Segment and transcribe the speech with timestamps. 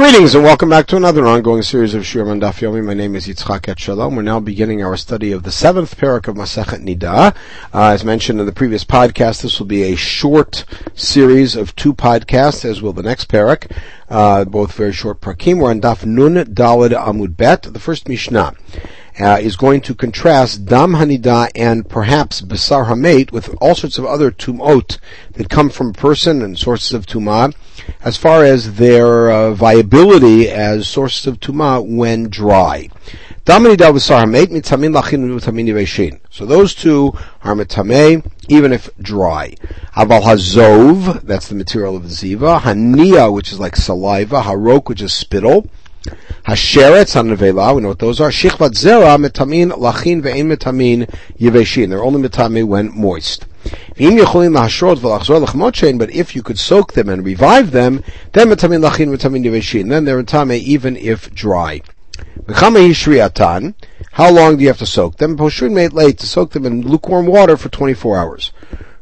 [0.00, 2.82] Greetings and welcome back to another ongoing series of Shir Daf Yomi.
[2.82, 4.16] My name is Yitzchak Etshalom.
[4.16, 7.36] We're now beginning our study of the seventh parak of Masechet Niddah.
[7.74, 11.92] Uh, as mentioned in the previous podcast, this will be a short series of two
[11.92, 13.70] podcasts, as will the next parak.
[14.08, 15.60] Uh, both very short parakim.
[15.60, 18.54] We're on Daf Nun Dalet Amud Bet, the first Mishnah
[19.20, 24.04] uh, is going to contrast dam hanida and perhaps basar hamet with all sorts of
[24.04, 24.98] other tumot
[25.32, 27.54] that come from a person and sources of tumah,
[28.02, 32.88] as far as their uh, viability as sources of tumah when dry.
[33.44, 36.20] Dam hanida basar hamet mitamin lachin mitamin yiveshin.
[36.30, 39.54] So those two are mitameh, even if dry.
[39.96, 42.60] Aval hazov, that's the material of ziva.
[42.60, 44.42] Hania, which is like saliva.
[44.42, 45.68] Harok, which is spittle.
[46.46, 48.30] Hasheretz hanavela, we know what those are.
[48.30, 51.06] Shichvat zera metamin lachin ve'en metamin
[51.38, 51.90] yiveshin.
[51.90, 53.46] They're only metame when moist.
[55.98, 59.90] But if you could soak them and revive them, then metamin lachin metamin yiveshin.
[59.90, 61.82] Then they're metame even if dry.
[64.12, 65.36] How long do you have to soak them?
[65.36, 68.52] Poshun made late to soak them in lukewarm water for 24 hours.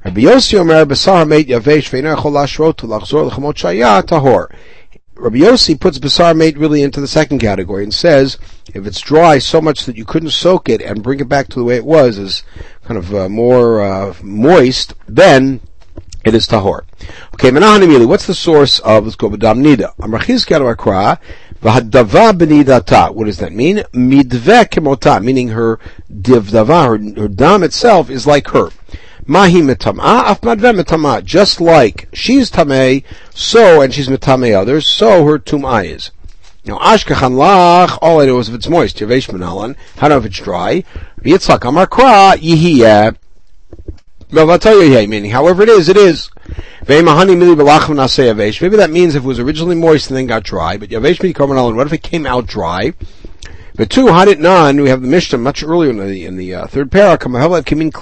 [0.04, 4.48] Rabbi Yossi Omer, Besar Meit Yavesh Ve'iner Chol Ashrot L'Achzor L'Chamot Shaya Tahor.
[5.18, 8.38] Rabbi Yossi puts basar mate really into the second category and says
[8.72, 11.58] if it's dry so much that you couldn't soak it and bring it back to
[11.58, 12.44] the way it was as
[12.84, 15.60] kind of uh, more uh, moist, then
[16.24, 16.82] it is tahor.
[17.34, 19.92] Okay, Menahan what's the source of, let's go with Dam Nida.
[19.96, 21.18] Amrachiz Akra,
[21.62, 23.12] V'hadava b'nidata.
[23.12, 23.78] What does that mean?
[23.92, 25.80] Midve kemota, meaning her
[26.12, 28.70] divdava, her, her dam itself is like her.
[29.28, 31.22] Mahi metama, af metama.
[31.22, 33.04] Just like she's tamei,
[33.34, 36.10] so, and she's metame others, so her tumah is.
[36.64, 39.76] Now, ashkachan lach, all I know is if it's moist, yavesh menalan.
[39.98, 40.82] How do if it's dry?
[41.20, 43.16] Yitzchak amar kra, yihiyeh.
[45.08, 46.30] Meaning, however it is, it is.
[46.86, 51.86] Maybe that means if it was originally moist and then got dry, but Yavesh what
[51.86, 52.92] if it came out dry?
[53.74, 56.66] But two, Hadit Nan, we have the Mishnah much earlier in the, in the uh,
[56.66, 57.92] third parak, Kamahavat Kimin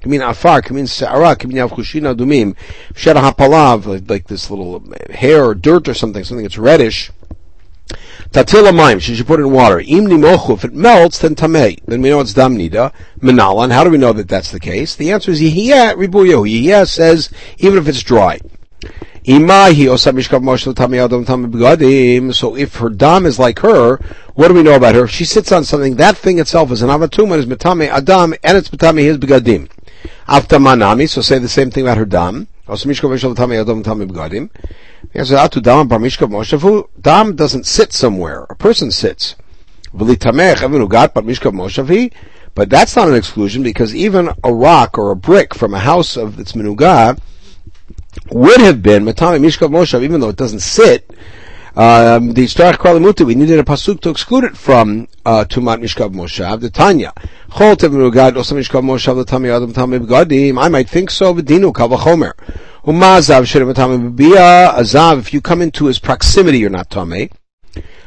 [0.00, 2.56] Klipat mean afar, mean se'ara, mean avchushina
[2.94, 7.10] shera hapalav, like, this little hair or dirt or something, something that's reddish.
[8.30, 9.80] Tatila maim, she should put it in water.
[9.80, 11.78] Im nimochu, if it melts, then tamei.
[11.84, 13.72] Then we know it's damnida, menalan.
[13.72, 14.94] How do we know that that's the case?
[14.94, 16.48] The answer is yihiyah ribuyo.
[16.48, 17.28] Yihiyah says,
[17.58, 18.38] even if it's dry.
[19.22, 19.34] So
[22.56, 23.96] if her dam is like her,
[24.34, 25.04] what do we know about her?
[25.04, 28.56] If she sits on something, that thing itself is an avatuma, is metame adam, and
[28.56, 29.68] it's metame his begadim.
[30.28, 32.48] Avtamanami, so say the same thing about her dam.
[37.00, 38.46] Dam doesn't sit somewhere.
[38.48, 39.36] A person sits.
[39.92, 40.06] But
[42.70, 46.38] that's not an exclusion because even a rock or a brick from a house of
[46.38, 47.18] its menugah
[48.30, 51.10] would have been even though it doesn't sit.
[51.76, 56.12] Um, the Yistarach Kralimuti, we needed a pasuk to exclude it from uh, Tumat Mishkav
[56.12, 56.60] Moshav.
[56.60, 57.12] The Tanya,
[57.48, 60.60] Chol Tev Osam Mishkav Moshav, the Tami Adam Tami Begadim.
[60.60, 62.32] I might think so, V'dinu Kavachomer.
[62.82, 65.20] Umazav Shem Tami Bia Azav.
[65.20, 67.30] If you come into his proximity, you're not Tami.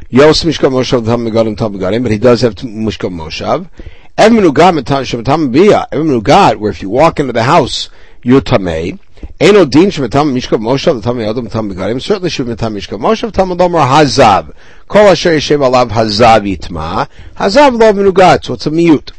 [0.09, 3.69] Yos Mishkav Moshav, the Tami Begadim Tami Begadim, but he does have Mishkav Moshav.
[4.17, 5.87] Ev Menugat Shem Tami Bia.
[5.89, 7.89] Ev Menugat, where if you walk into the house,
[8.23, 8.99] you're Tamei.
[9.43, 12.01] Eno din shematam mishkav moshav l'tam yadam tam begarim.
[12.01, 14.53] Certainly shematam mishkav moshav tam adomar hazav.
[14.87, 17.09] Kol asher yeshev alav hazav yitma.
[17.35, 18.45] Hazav lo menugat.
[18.45, 19.11] So it's a miut.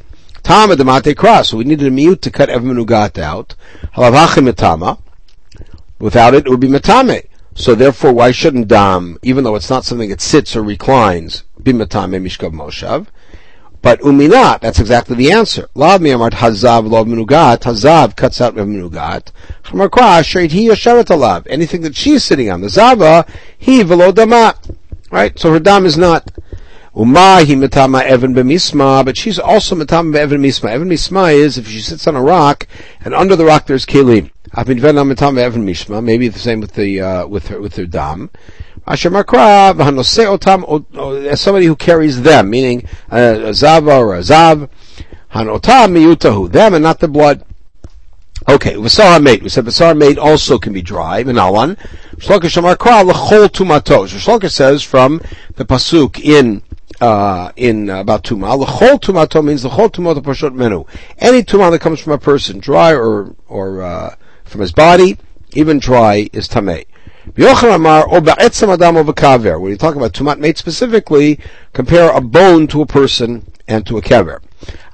[0.42, 1.50] Tam adamate cross.
[1.50, 3.54] So we needed a miut to cut ev menugat out.
[3.94, 4.98] Halav hachim etama.
[5.98, 7.26] Without it, it would be metame.
[7.54, 11.74] So therefore, why shouldn't dam, even though it's not something that sits or reclines, be
[11.74, 13.08] metame mishkav moshav?
[13.84, 15.68] But uminat, that's exactly the answer.
[15.74, 19.30] Lav miyamart hazav lav minugat, hazav cuts out minugat.
[19.62, 21.46] Chamakra, shreit he yasharet alav.
[21.50, 23.26] Anything that she's sitting on, the zava,
[23.58, 24.54] he velo dama.
[25.10, 25.38] Right?
[25.38, 26.32] So her dam is not.
[26.96, 30.70] Uma he metama evan b'misma, but she's also metama evan misma.
[30.70, 32.66] Evan misma is if she sits on a rock,
[33.04, 34.30] and under the rock there's kelim.
[34.56, 38.30] Maybe the same with the uh, with her with her dam.
[38.86, 44.68] Asher Makra, Otam, as somebody who carries them, meaning a, Zava or a Zav,
[45.32, 47.44] Hanotam Miyutahu, them and not the blood.
[48.46, 49.42] Okay, Vasar made.
[49.42, 51.76] We said Vasar made also can be dry, Minalan.
[52.16, 54.06] Shloka Shamarkra, Lechol Tumato.
[54.06, 55.22] Shloka says from
[55.56, 56.62] the Pasuk in
[57.00, 58.56] uh, in uh, about tuma.
[58.58, 60.84] L'chol tumato means l'chol tumato pashot menu.
[61.18, 64.14] Any tuma that comes from a person, dry or or uh,
[64.44, 65.18] from his body,
[65.54, 66.48] even dry, is
[67.32, 68.10] tamei.
[69.60, 71.40] When you talk about tumat mate specifically,
[71.72, 74.40] compare a bone to a person and to a kever.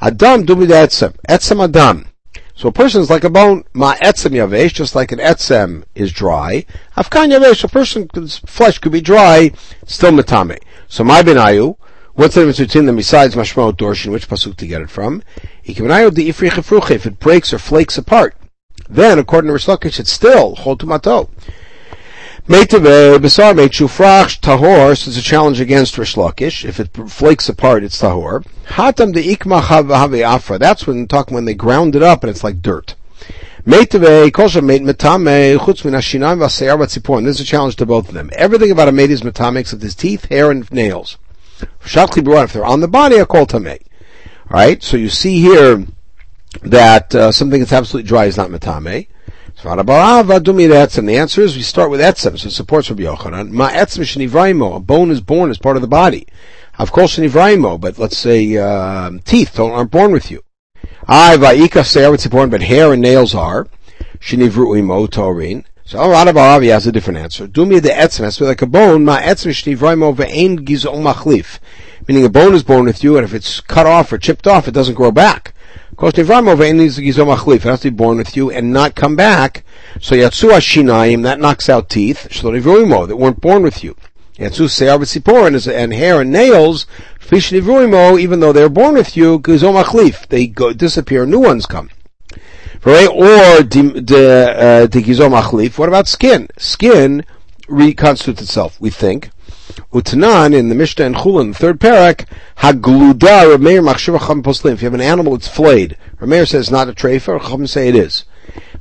[0.00, 1.14] Adam dumi etzem.
[1.28, 2.06] Etzem adam.
[2.54, 6.12] So a person is like a bone, ma etzem yavesh, just like an etzem is
[6.12, 6.66] dry.
[6.96, 9.52] Afkan yavesh, a person's flesh could be dry,
[9.86, 10.58] still matame.
[10.86, 11.76] So my benayu,
[12.14, 15.22] what's the difference between them besides mashmot dorshin, which pasuk to get it from?
[15.64, 18.36] If it breaks or flakes apart,
[18.88, 20.86] then according to Reish it's still hold to
[22.50, 23.18] mato.
[23.18, 26.64] Besar made shufrach tahor, so it's a challenge against Reish Lakish.
[26.64, 28.44] If it flakes apart, it's tahor.
[28.66, 29.62] Hatam de ikma
[30.24, 30.58] afra.
[30.58, 32.96] That's when talking when they ground it up and it's like dirt.
[33.64, 37.24] Meitave kosher mate metame chutz min hashinam v'aseyar v'tzipor.
[37.24, 38.30] This is a challenge to both of them.
[38.34, 41.18] Everything about a mate is metame except his teeth, hair, and nails.
[41.84, 43.80] Shatli if they're on the body, I call tameh.
[44.48, 44.82] Right?
[44.82, 45.86] So you see here
[46.62, 49.06] that uh, something that's absolutely dry is not metame.
[49.62, 49.78] And
[51.08, 53.50] the answer is we start with etzem, so it supports Rabbi Yochanan.
[53.50, 56.26] Ma etzem shenivraimo, a bone is born as part of the body.
[56.78, 60.42] Of course shenivraimo, but let's say uh, teeth don't, aren't born with you.
[61.06, 63.66] I va'ika se'er born, but hair and nails are.
[64.18, 65.64] Shenivruimo torin.
[65.84, 67.46] So Rada Baravi has a different answer.
[67.46, 69.04] Dumi the etzem has to like a bone.
[69.04, 71.58] Ma etzem shenivraimo ve'ein gizon machlif.
[72.08, 74.66] Meaning a bone is born with you, and if it's cut off or chipped off,
[74.68, 75.52] it doesn't grow back.
[76.02, 79.64] It has to be born with you and not come back.
[80.00, 83.96] So Yatsu Shinaim, that knocks out teeth, that weren't born with you.
[84.36, 84.98] Yatsu Se'ar
[85.68, 86.86] and hair and nails,
[87.18, 89.38] fish even though they're born with you,
[90.28, 91.90] they go, disappear, new ones come.
[92.86, 93.62] Or uh,
[94.86, 95.76] the Gizomachlif.
[95.76, 96.48] what about skin?
[96.56, 97.26] Skin
[97.68, 99.30] reconstitutes itself, we think.
[99.92, 102.26] Utanan in the Mishnah and Chulin, third parak,
[102.58, 104.72] Hagluda Rameir Machshiv Chacham Poslim.
[104.72, 105.96] If you have an animal, it's flayed.
[106.20, 108.24] Rameir says not a treifa, Chacham say it is.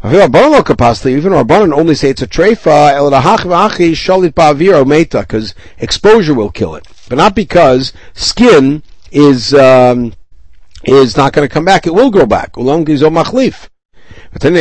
[0.03, 6.75] Even Rabbanan only say it's a treifa, El Shalit Ba'avir Meta, because exposure will kill
[6.75, 6.87] it.
[7.09, 8.81] But not because skin
[9.11, 10.13] is, um,
[10.85, 11.85] is not going to come back.
[11.85, 12.53] It will grow back.
[12.53, 13.67] Ulam Gizo Machlif.
[14.31, 14.55] Later on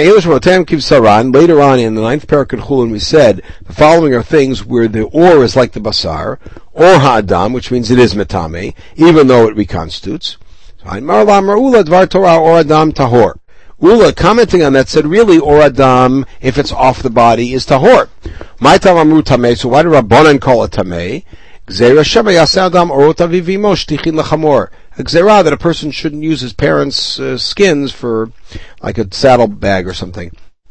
[1.78, 5.56] in the ninth parak Chulin, we said the following are things where the or is
[5.56, 6.38] like the basar,
[6.72, 10.38] or ha'adam, which means it is metame, even though it reconstitutes.
[10.82, 13.38] tahor.
[13.80, 18.08] Ula commenting on that said really or adam if it's off the body is tahor.
[18.58, 18.78] My.
[18.78, 21.24] So why do Rabbanan call it tameh?
[21.66, 24.16] Gzera sheva yasadam orot avivimo shtichin
[24.98, 28.32] a gzerah that a person shouldn't use his parents' uh, skins for
[28.82, 30.30] like a saddle bag or something.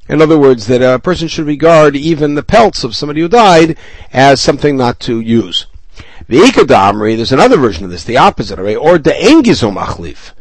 [0.09, 3.77] In other words, that a person should regard even the pelts of somebody who died
[4.13, 5.65] as something not to use.
[6.29, 8.59] The Ikadamri, there's another version of this, the opposite?
[8.59, 10.31] Or the Engizomachlif.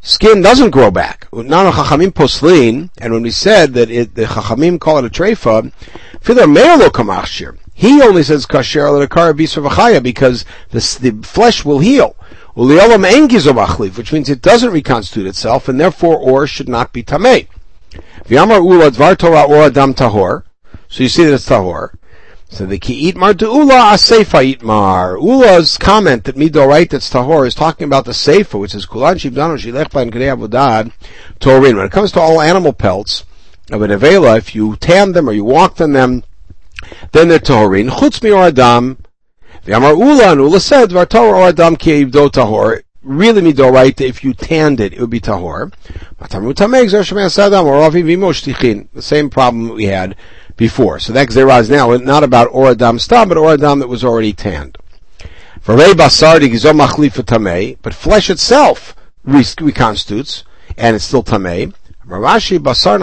[0.00, 1.28] Skin doesn't grow back.
[1.32, 5.72] And when we said that it, the Chachamim call it a treifa,
[6.26, 7.56] Me'elo Kamachshir.
[7.74, 12.16] He only says kasher al the because the, the flesh will heal
[12.54, 17.48] which means it doesn't reconstitute itself, and therefore or should not be tamei.
[18.24, 20.44] V'yamar ula dvar Torah or adam tahor.
[20.88, 21.94] So you see that it's tahor.
[22.48, 25.18] So the ki itmar to ula aseifa itmar.
[25.20, 29.16] Ula's comment that mido right that's tahor is talking about the seifa, which is kulan
[29.16, 30.92] shibdano shilechba and kadei avodad
[31.40, 31.76] torin.
[31.76, 33.24] When it comes to all animal pelts
[33.70, 36.24] of an avela, if you tan them or you walked on them,
[37.12, 37.88] then they're tahorin.
[37.88, 38.98] Chutz mi or adam
[39.64, 42.82] the Amar Ula and Ula said, Vartor or Adam ki tahor.
[43.04, 45.72] Really midoraita, if you tanned it, it would be tahor.
[48.92, 50.16] The same problem we had
[50.56, 50.98] before.
[50.98, 54.04] So that Gzerah is now not about or Adam stam, but or Adam that was
[54.04, 54.78] already tanned.
[55.64, 55.76] But
[57.94, 60.42] flesh itself reconstitutes,
[60.76, 61.72] and it's still tamei.
[62.04, 62.98] Rav Ashi basar.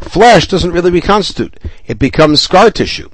[0.00, 1.60] Flesh doesn't really reconstitute.
[1.86, 3.08] It becomes scar tissue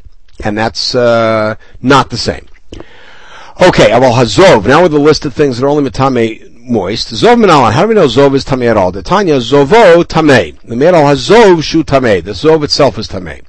[0.45, 2.47] and that's uh, not the same.
[3.61, 4.67] Okay, well, hazov.
[4.67, 7.13] Now with the list of things that are only metame moist.
[7.13, 7.73] Zov minalan.
[7.73, 8.93] How do we know zov is tamei at all?
[8.93, 10.61] The Tanya zovo tamei.
[10.61, 12.23] The metal hazov shu tamei.
[12.23, 13.43] The zov itself is tamei.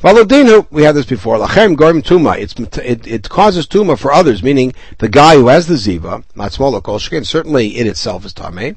[0.00, 1.36] Valodinu, we had this before.
[1.38, 2.38] Lachem gorim tuma.
[2.38, 6.52] It's it, it causes tuma for others, meaning the guy who has the ziva, not
[6.52, 8.76] small kol Certainly, it itself is tamei.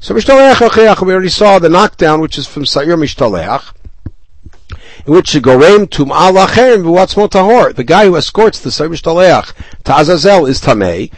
[0.00, 3.72] So mishtaleach we already saw the knockdown, which is from Sayir mishtaleach
[5.08, 7.74] in which Shigorem Tum'ah Lacherim V'Watzmo Tahor.
[7.74, 11.10] The guy who escorts the Sevish Taleach to Azazel is Tamei,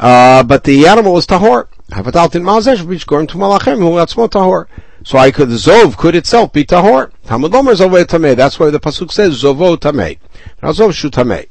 [0.00, 1.68] uh, but the animal is Tahor.
[1.90, 4.66] Havataltin Ma'azesh Shigorem Tum'ah Lacherim V'Watzmo Tahor.
[5.04, 7.12] So I could, Zov could itself be Tahor.
[7.24, 8.34] Talmud Omer Zovei Tamei.
[8.34, 10.18] That's why the Pasuk says Zovo Tamei.
[10.60, 11.46] Now Zov Shu Tamei.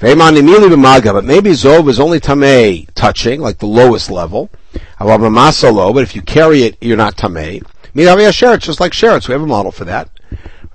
[0.00, 0.16] But
[1.24, 4.50] maybe Zov is only Tamei touching, like the lowest level.
[4.98, 7.62] But if you carry it, you're not Tamei.
[7.94, 9.28] Minavi Sheretz, just like Sheretz.
[9.28, 10.08] We have a model for that.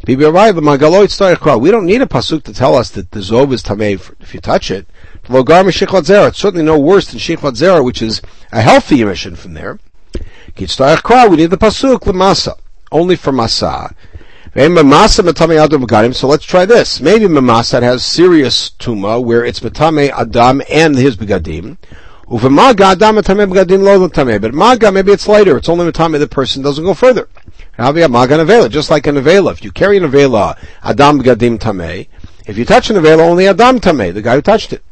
[0.06, 4.42] We don't need a pasuk to tell us that the zov is tamei if you
[4.42, 4.86] touch it.
[5.30, 9.80] It's certainly no worse than shichvat zera, which is a healthy emission from there.
[10.58, 12.56] We need the pasuk lemasa,
[12.92, 13.94] only for masa.
[16.16, 17.00] So let's try this.
[17.00, 21.78] Maybe mamasa has serious tuma where it's matame adam and his begadim.
[22.30, 22.52] But
[24.54, 25.58] maga maybe it's later.
[25.58, 27.28] It's only matame the person doesn't go further.
[27.78, 29.52] Just like a nevela.
[29.52, 32.08] If you carry a nevela, adam begadim tame.
[32.46, 34.84] If you touch a nevela, only adam tame, the guy who touched it.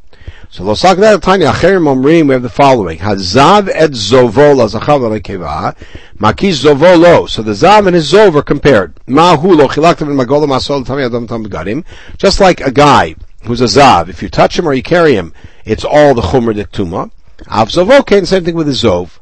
[0.50, 3.00] So Losakda Tanya Acherim Omrim, we have the following.
[3.00, 5.78] Hazav et Zovo la Zachav Lekeva,
[6.18, 7.26] Makish Zovo lo.
[7.26, 9.00] So the Zav and his Zov are compared.
[9.08, 11.86] Mahu lo chilaktav in Magola Masol Tami Adam Tam Gadim.
[12.18, 15.34] Just like a guy who's a Zav, if you touch him or you carry him,
[15.64, 17.12] it's all the Chomer de Tuma.
[17.48, 19.21] Av Zovo okay, same thing with the Zov.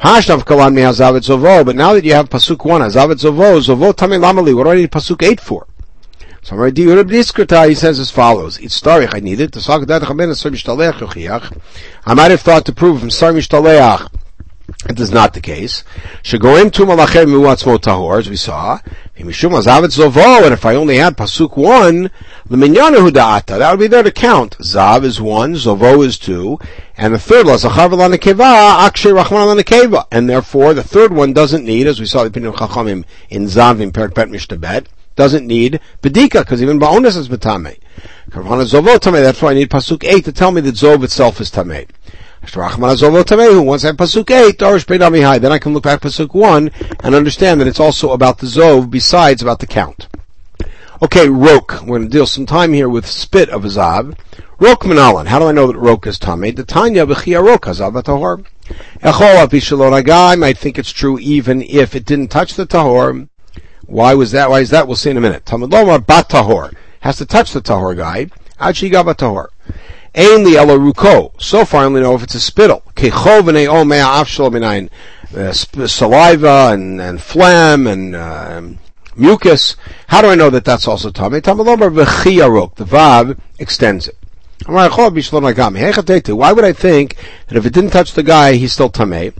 [0.00, 3.18] Hashnav kalan mi Hazav et Zovo, but now that you have Pasuk 1, Hazav et
[3.18, 5.66] Zovo, Zovo Tami Lamali, what do I need Pasuk 8 for?
[6.42, 6.56] So
[7.68, 9.14] he says as follows: It's starich.
[9.14, 9.54] I need it.
[12.06, 14.10] I might have thought to prove from Sar Mishtaleach.
[14.88, 15.84] It is not the case.
[16.22, 18.78] Shagoim tu malachem muatzmo tahor, as we saw.
[19.18, 19.28] And
[20.54, 22.10] if I only had pasuk one,
[22.50, 24.58] leminyana hudata, that would be there to count.
[24.58, 26.58] Zav is one, zovo is two,
[26.96, 32.00] and the third lazachav lanekeva, akshay rachman and therefore the third one doesn't need, as
[32.00, 36.62] we saw the opinion of Chachamim in Zavim Perik Bet Mishtabet, doesn't need bedika because
[36.62, 37.78] even ba'onis is betame.
[38.30, 39.22] Karvana zovo tamei.
[39.22, 41.88] That's why I need pasuk eight to tell me that zov itself is tamei.
[42.42, 46.70] Who once I have pasuk eight, darish beidamihai, then I can look back pasuk one
[47.04, 50.08] and understand that it's also about the zov besides about the count.
[51.02, 51.80] Okay, rok.
[51.80, 54.18] We're going to deal some time here with spit of zav.
[54.58, 55.28] Rok minalan.
[55.28, 56.54] How do I know that rok is tamei?
[56.54, 58.44] The tanya b'chia rok hazav tahor.
[58.98, 63.30] Echol apishalon I might think it's true even if it didn't touch the tahor.
[63.86, 64.50] Why was that?
[64.50, 64.86] Why is that?
[64.86, 65.46] We'll see in a minute.
[65.46, 68.26] Talmud Lomar bat tahor has to touch the tahor guy.
[68.58, 69.46] Achi gava tahor.
[70.14, 71.32] Ein li ruko.
[71.40, 72.82] So far, I only know if it's a spittle.
[72.94, 74.90] Kechov v'nei o mea afshal
[75.34, 78.60] uh, Saliva and, and phlegm and uh,
[79.20, 79.76] mucus.
[80.08, 81.40] How do I know that that's also tummy?
[81.40, 82.74] Talmud Lomar v'chiyarok.
[82.74, 84.16] The vav extends it.
[84.66, 84.88] Why
[86.52, 87.16] would I think
[87.48, 89.32] that if it didn't touch the guy, he's still tamei?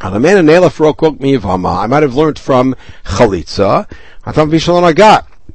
[0.00, 0.30] I might
[2.02, 3.86] have learned from Chalitza.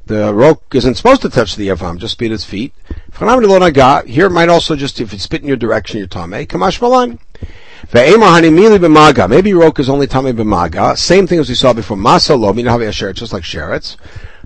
[0.06, 2.72] The roke isn't supposed to touch the Yavam, just beat his feet.
[3.18, 6.30] Here it might also just, if it's spit in your direction, your tame.
[6.46, 7.18] Kamash malan.
[7.92, 10.96] Maybe roke is only tame b'maga.
[10.96, 11.96] Same thing as we saw before.
[11.96, 13.96] Masa lo, meaning have a just like sherets.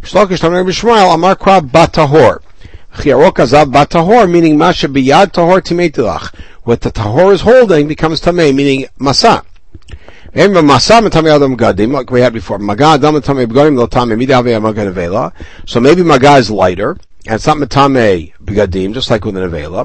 [0.01, 2.43] Shlokish tamei b'shmael, amar kwa batahor.
[2.95, 6.35] Chiarok azav batahor, meaning masha biyad tahor timetilach.
[6.65, 9.45] What the tahor is holding becomes tamei, meaning masa.
[10.33, 12.59] Like we had before.
[15.67, 16.97] So maybe maga is lighter,
[17.27, 19.85] and it's not matame begadim, just like with an avela.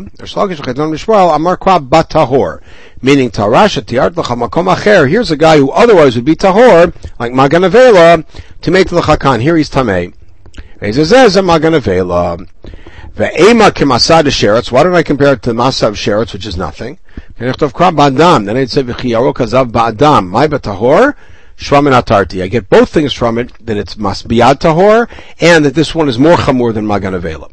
[3.01, 5.09] Meaning tarasha tiart makom acher.
[5.09, 8.25] Here's a guy who otherwise would be tahor, like magan avela,
[8.61, 9.41] to make the chakan.
[9.41, 10.13] Here he's tamei.
[10.81, 12.47] Magan avela.
[13.15, 14.71] Ve'ema kemasad sheretz.
[14.71, 16.99] Why don't I compare it to the masav sheretz, which is nothing?
[17.37, 20.27] Then I'd say v'chiyaro kazav ba'adam.
[20.29, 21.15] My batahor.
[21.57, 22.43] Shvamin atarti.
[22.43, 25.09] I get both things from it, that it's masbiyad tahor,
[25.39, 27.51] and that this one is more chamur than magan avela.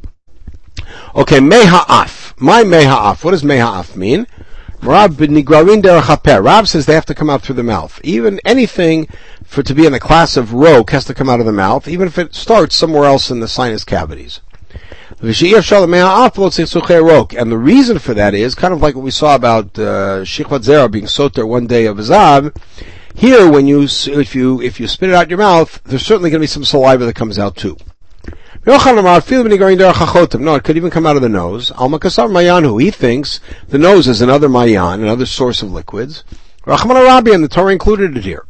[1.15, 2.41] Okay, meha'af.
[2.41, 3.25] My meha'af.
[3.25, 4.27] What does meha'af mean?
[4.83, 8.01] Rab Rab says they have to come out through the mouth.
[8.03, 9.07] Even anything
[9.45, 11.87] for to be in the class of roke has to come out of the mouth,
[11.87, 14.41] even if it starts somewhere else in the sinus cavities.
[15.21, 15.37] And the
[17.63, 21.47] reason for that is kind of like what we saw about uh, Zera being soter
[21.47, 22.53] one day of Azab.
[23.15, 26.41] Here, when you if you if you spit it out your mouth, there's certainly going
[26.41, 27.77] to be some saliva that comes out too.
[28.65, 31.71] No, it could even come out of the nose.
[31.73, 36.23] Almakasar he thinks the nose is another Mayan, another source of liquids.
[36.65, 38.47] Rachman Arabi, and the Torah included it here.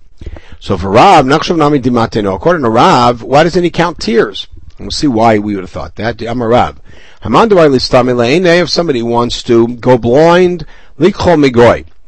[0.60, 4.46] So for Rav, according to Rav, why doesn't he count tears?
[4.78, 6.18] We'll see why we would have thought that.
[6.18, 6.76] Amarav.
[7.24, 10.66] If somebody wants to go blind,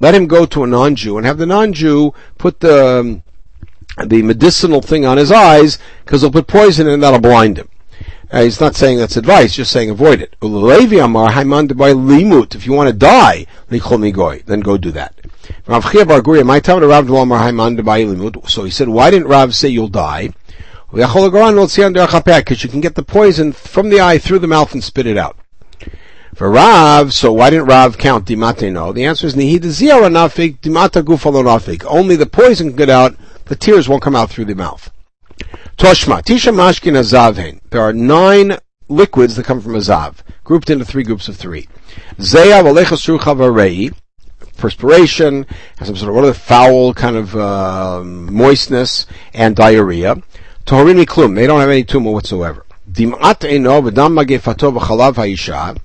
[0.00, 3.22] let him go to a non-Jew and have the non-Jew put the, um,
[4.04, 7.68] the medicinal thing on his eyes because they'll put poison in and that'll blind him.
[8.30, 10.34] Uh, he's not saying that's advice, just saying avoid it.
[10.42, 10.96] If
[12.66, 13.46] you want to die,
[14.46, 15.14] then go do that.
[18.48, 20.30] So he said, why didn't Rav say you'll die?
[20.90, 25.18] Because you can get the poison from the eye through the mouth and spit it
[25.18, 25.36] out.
[26.34, 28.92] For Rav, so why didn't Rav count dimate no?
[28.92, 33.14] The answer is nihidaziyah nafik dimata gufalo Only the poison can get out,
[33.44, 34.90] the tears won't come out through the mouth.
[35.76, 37.60] Toshma, tisha mashkin azavhen.
[37.70, 41.68] There are nine liquids that come from azav, grouped into three groups of three.
[42.18, 42.64] Zeya
[44.56, 50.16] perspiration, has some sort of other foul kind of uh, moistness, and diarrhea.
[50.66, 52.66] Tohorini klum, they don't have any tumor whatsoever.
[52.90, 55.76] Dim'at eno v'dam magefato v'chalav ha'isha,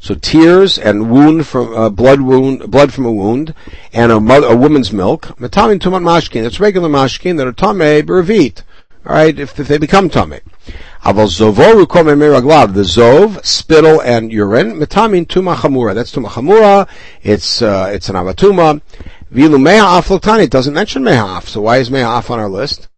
[0.00, 3.54] so tears and wound from uh, blood wound, blood from a wound,
[3.92, 5.26] and a, mother, a woman's milk.
[5.38, 6.44] Metamin tumat mashkin.
[6.44, 8.62] It's regular mashkin that are tame bervit.
[9.06, 10.40] All right, if, if they become tame.
[11.02, 12.74] Aval zovoru meraglav.
[12.74, 14.78] The zov, spittle, and urine.
[14.78, 15.94] Metamin tuma chamura.
[15.94, 16.88] That's tuma chamura.
[17.22, 18.80] It's uh, it's an avatuma.
[19.32, 20.44] Vilu me'af loktani.
[20.44, 21.48] It doesn't mention me'af.
[21.48, 22.88] So why is me'af on our list?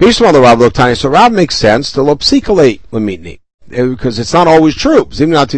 [0.00, 0.96] On the Rav loktani.
[0.96, 1.92] So Rav makes sense.
[1.92, 3.39] The lopsikalate lemitni
[3.70, 5.04] because it's not always true.
[5.04, 5.54] Because sometimes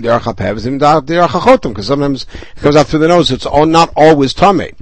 [2.32, 3.30] it comes out through the nose.
[3.30, 4.72] It's all, not always tummy.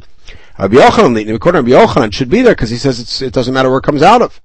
[0.59, 3.71] Rabbi Yochanan, according to Rabbi Yochanan, should be there because he says it doesn't matter
[3.71, 4.41] where it comes out of.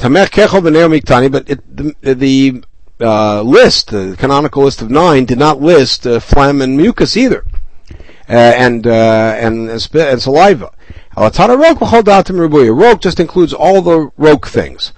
[0.00, 2.64] But it, the, the
[3.00, 7.44] uh, list, the canonical list of nine, did not list uh, phlegm and mucus either,
[8.28, 10.72] uh, and uh, and and saliva.
[11.16, 12.76] Rok v'chol ribuya.
[12.76, 14.92] Rok just includes all the rok things.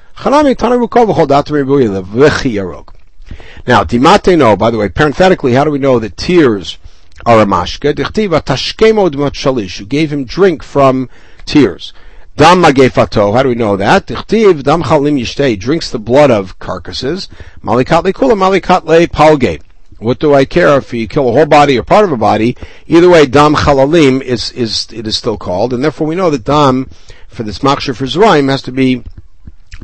[3.67, 6.79] Now, dimate no, by the way, parenthetically, how do we know that tears
[7.25, 7.93] are a mashke?
[7.95, 9.81] Dichtiva tashkemo shalish.
[9.81, 11.09] You gave him drink from
[11.47, 11.93] tears.
[12.37, 13.35] Dam magefato.
[13.35, 14.07] How do we know that?
[14.07, 15.59] Dichtiv dam chalim yishtei.
[15.59, 17.29] Drinks the blood of carcasses.
[17.61, 19.63] Malikat lekula malikat le palgate.
[19.99, 22.57] What do I care if you kill a whole body or part of a body?
[22.87, 26.45] Either way, dam chalalim is, is, it is still called, and therefore we know that
[26.45, 26.91] dam,
[27.27, 29.03] for this makshir for Zeraim, has to be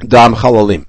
[0.06, 0.84] dam chalalim.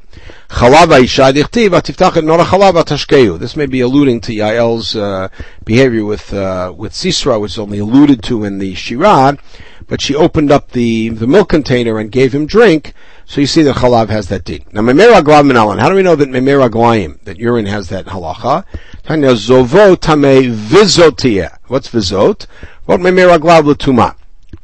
[3.40, 5.28] This may be alluding to Yael's uh,
[5.66, 9.40] behavior with uh, with Sisra, which is only alluded to in the Shirah,
[9.88, 12.94] but she opened up the, the milk container and gave him drink,
[13.26, 14.64] so you see that Chalav has that din.
[14.72, 18.06] Now, Memera Glav Minalan, how do we know that Memera Glaim, that urine has that
[18.06, 18.64] halacha?
[19.06, 21.58] Zovo Tame Vizotia.
[21.66, 22.46] What's Vizot?
[22.86, 24.16] What Memera Glav Latuma?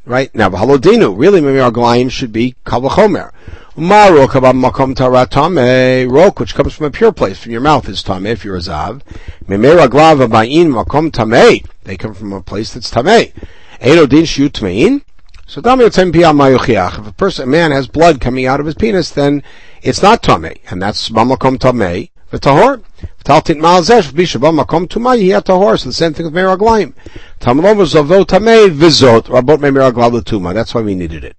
[0.06, 0.34] Right?
[0.36, 3.32] Now, Halodinu, really Memera Glaim should be Kavachomer.
[3.80, 6.12] Marok makom taratame.
[6.12, 8.60] Rok, which comes from a pure place, from your mouth, is tame if you're a
[8.60, 9.02] zav.
[9.48, 11.64] Ba'in makom tame.
[11.86, 13.32] They come from a place that's tame.
[15.48, 15.62] So.
[15.62, 15.66] If
[17.08, 19.44] a person, a man has blood coming out of his penis, then
[19.82, 22.10] it's not tame, and that's makom tame.
[22.34, 22.84] V'tahor.
[23.24, 25.80] V'taltit mal zesh v'bishabam makom tumay tahor.
[25.80, 26.94] So the same thing with meraglaim.
[27.40, 29.28] Tamalova zavo tame vizot.
[29.28, 30.54] Rabot meraglav tuma.
[30.54, 31.38] That's why we needed it.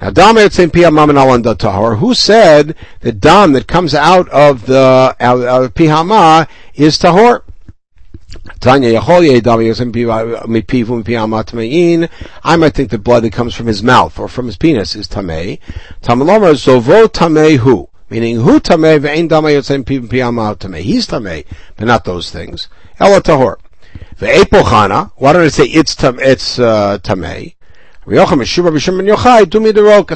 [0.00, 6.48] Now, Dam Tahor, who said that Dam that comes out of the out of Pihama
[6.74, 7.42] is Tahor?
[8.60, 9.26] Tanya I
[12.56, 15.58] might think the blood that comes from his mouth or from his penis is tamei.
[16.02, 17.88] Tamaloma zovo tamei hu.
[18.10, 20.80] Meaning who tamei ve'ein dama yotzem piyama tamei.
[20.80, 21.44] He's tamei,
[21.76, 22.68] but not those things.
[23.00, 23.56] Ela tahor.
[24.18, 25.12] Ve'epochana.
[25.16, 27.54] Why don't I say it's tam, it's, uh, tamei?
[28.10, 28.32] It's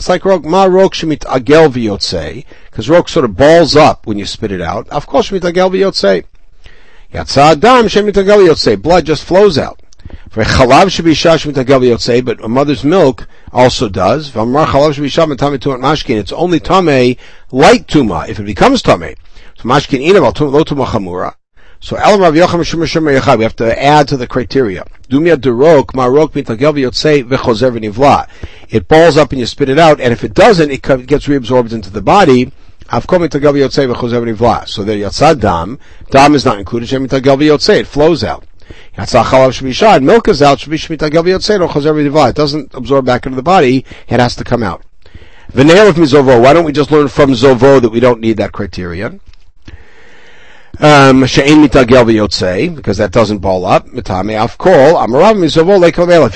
[0.09, 4.25] like rok, ma rok shemit agel v'yotzei, because rok sort of balls up when you
[4.25, 4.89] spit it out.
[4.89, 6.25] Of course, shemit agel v'yotzei.
[7.13, 8.81] Yatsa adam shemit agel v'yotzei.
[8.81, 9.83] Blood just flows out.
[10.31, 14.31] For chalav shebisha shemit agel v'yotzei, but a mother's milk also does.
[14.31, 16.17] V'amar chalav shebisha metame tumat mashkin.
[16.19, 17.19] It's only tame,
[17.51, 19.17] light tuma, if it becomes tame.
[19.59, 21.35] So mashkin inav al lo tuma chamura.
[21.85, 24.85] So we have to add to the criteria.
[28.69, 31.73] It balls up and you spit it out, and if it doesn't, it gets reabsorbed
[31.73, 32.53] into the body.
[32.89, 36.93] So the yatzad dam, dam is not included.
[36.93, 38.45] It flows out.
[38.97, 40.65] Shmishad, milk is out.
[40.69, 43.85] It doesn't absorb back into the body.
[44.09, 44.85] It has to come out.
[45.53, 45.57] Of.
[45.57, 49.21] Why don't we just learn from zovo that we don't need that criterion?
[50.83, 53.87] Um, because that doesn't ball up.
[53.87, 54.03] If you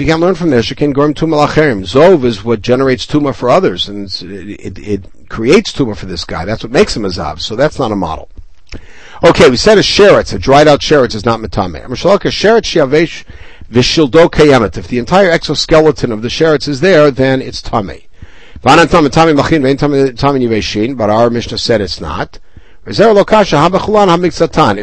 [0.07, 1.83] can't learn from there, shekin gorim tuma lacherim.
[1.83, 6.25] Zov is what generates tuma for others, and it, it, it creates tuma for this
[6.25, 6.45] guy.
[6.45, 8.29] That's what makes him a zav, so that's not a model.
[9.25, 11.85] Okay, we said a sheretz, a dried out sheretz is not mitame.
[11.85, 13.25] Amashaloka sheretz shiavesh
[13.69, 14.79] v'shildo kayemet.
[14.79, 18.03] If the entire exoskeleton of the sheretz is there, then it's tame.
[18.63, 18.79] But
[21.11, 22.39] our Mishnah said it's not.
[22.89, 22.97] If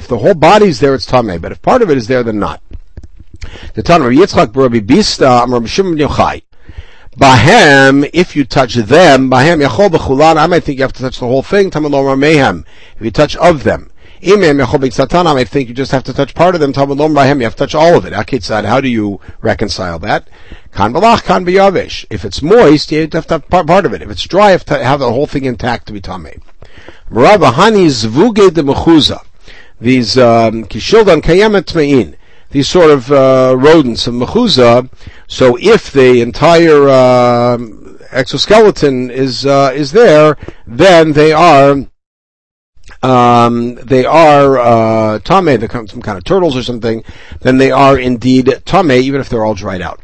[0.08, 2.38] the whole body is there, it's tameh, but if part of it is there, then
[2.38, 2.62] not.
[3.76, 4.14] The Tanur
[4.82, 6.42] Bista.
[7.18, 11.28] Bahem, if you touch them, Bahem Yachol I might think you have to touch the
[11.28, 12.66] whole thing, Tamalom Mehem,
[12.98, 13.90] if you touch of them.
[14.22, 17.38] Imem Yachol I might think you just have to touch part of them, Tamalom Bahem,
[17.38, 18.14] you have to touch all of it.
[18.14, 20.28] Akitzad, how do you reconcile that?
[20.72, 21.48] Kan Balach, Kan.
[22.10, 24.02] If it's moist, you have to have part of it.
[24.02, 26.42] If it's dry, you have to have the whole thing intact to be Tameh.
[27.14, 29.24] Rabba Hani Zvuge de Mechuza.
[29.80, 32.16] These um, Kishildan Kayemet Tmein.
[32.50, 34.90] these sort of uh, rodents of mechuza.
[35.28, 37.60] So if the entire uh,
[38.12, 41.86] exoskeleton is uh, is there, then they are
[43.04, 45.60] um, they are uh, tame.
[45.60, 47.04] They come some kind of turtles or something.
[47.42, 50.00] Then they are indeed tame, even if they're all dried out.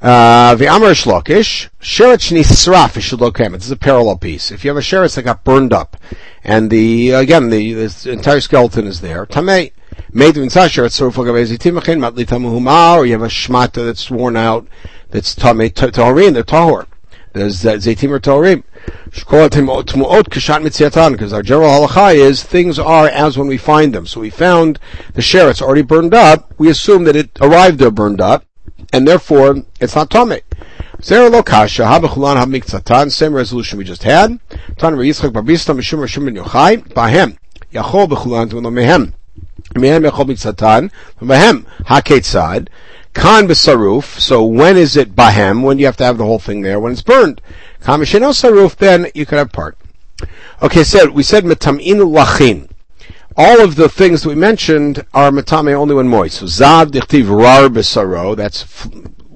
[0.00, 3.52] Uh, the Amar Shlokish, Sheretz Nisraf Ishulokem.
[3.52, 4.50] This is a parallel piece.
[4.50, 5.98] If you have a sheretz that got burned up,
[6.42, 9.72] and the, again, the, the entire skeleton is there, Tamei,
[10.10, 10.88] made in Sasher, or
[13.04, 14.66] you have a shmata that's worn out,
[15.10, 16.86] that's Tamei, Tahorim, they're Tahor.
[17.34, 18.64] There's uh, Zaitim or Tahorim.
[21.12, 24.06] Because our general halacha is things are as when we find them.
[24.06, 24.78] So we found
[25.12, 26.54] the sheretz already burned up.
[26.56, 28.46] We assume that it arrived there burned up
[28.92, 30.40] and therefore it's not tummy.
[30.98, 34.38] Zera lo kasha, habechulan hamiktzatan, same resolution we just had.
[34.76, 37.38] Tan Yitzchak Barbista Mishum Rishum Ben Yochai, Bahem,
[37.72, 39.14] Yachol bechulan to mehem.
[39.74, 42.68] Mehem Yachol miktzatan, Bahem, haketzad,
[43.12, 45.62] Kan b'saruf, so when is it bahem?
[45.62, 46.78] When do you have to have the whole thing there?
[46.78, 47.40] When it's burned.
[47.80, 49.76] Kan b'sheno saruf, then you can have part.
[50.62, 52.69] Okay, so we said metam'inu lachin
[53.36, 56.38] all of the things that we mentioned are matame only when moist.
[56.38, 58.88] So zav dichtiv rar besaro, that's f-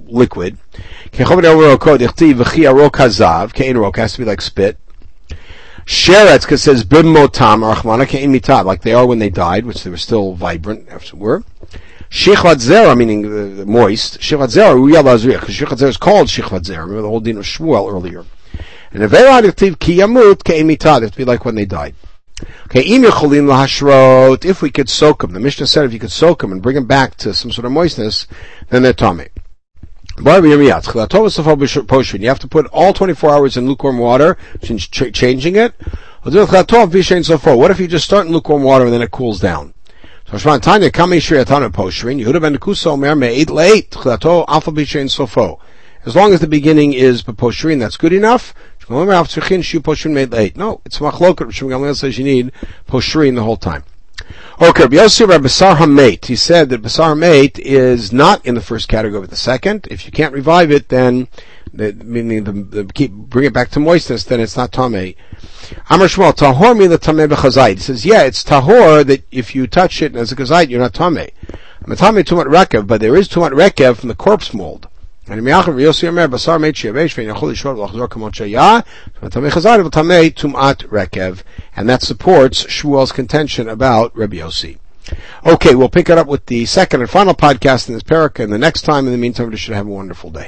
[0.07, 0.59] liquid.
[1.12, 2.37] Dichtiv
[3.96, 4.78] has to be like spit.
[5.87, 9.90] Sheretz, it says bimmotam arachmana kein mitab, like they are when they died, which they
[9.90, 11.44] were still vibrant, as it were.
[12.09, 14.18] Shichvat zera, meaning uh, moist.
[14.18, 16.78] Shichvat zera, uyal azriach, because shichvat zera is called shichvat zera.
[16.78, 18.24] Remember the whole din of Shmuel earlier.
[18.92, 21.66] And the vera dichtiv ki yamut kein mitab, they have to be like when they
[21.66, 21.94] died.
[22.66, 26.62] Okay, if we could soak them, the Mishnah said if you could soak them and
[26.62, 28.26] bring them back to some sort of moistness,
[28.70, 29.28] then they're tummy.
[30.16, 35.74] You have to put all 24 hours in lukewarm water, changing it.
[36.22, 39.74] What if you just start in lukewarm water and then it cools down?
[40.26, 45.11] So Shman Tanya Kami Shriatana Poshrin, Yehuda ben Kuso Mer Me'et Leit Chlato Alpha Bishain
[45.11, 45.59] Sofo.
[46.07, 48.54] As long as the beginning is Poshrin, that's good enough.
[48.88, 49.03] No,
[50.85, 51.47] it's machloket.
[51.47, 52.53] Rishon Gamliel says you need
[52.87, 53.85] poshrin the whole time.
[54.61, 56.27] Okay, Yosef Basar Hamate.
[56.27, 59.88] He said that Basar Hamate is not in the first category, but the second.
[59.90, 61.29] If you can't revive it, then
[61.73, 65.16] the, meaning the, the, keep bring it back to moistness, then it's not tamei.
[65.90, 67.75] Amar Shmuel tahor mi the tamei bechazait.
[67.75, 70.92] He says, yeah, it's tahor that if you touch it as a chazait, you're not
[70.92, 71.31] tamei.
[71.85, 74.88] I'm a tamei tumat rekev, but there is tumat rekev from the corpse mold.
[75.26, 78.32] And Basar Meit Shevesh Vein Yachol Yishor V'Lachzor Kamot
[79.22, 81.42] V'Tamei Chazar V'Tamei Tumat Rekev
[81.74, 84.78] and that supports Shmuel's contention about Rabbi Yossi.
[85.46, 88.52] Okay, we'll pick it up with the second and final podcast in this parak and
[88.52, 89.06] the next time.
[89.06, 90.42] In the meantime, we should have a wonderful day.